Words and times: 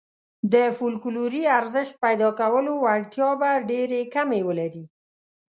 د 0.53 0.55
فوکلوري 0.77 1.43
ارزښت 1.59 1.93
پيدا 2.03 2.29
کولو 2.39 2.71
وړتیا 2.85 3.29
به 3.39 3.51
ډېرې 3.69 4.01
کمې 4.15 4.41
ولري. 4.47 4.85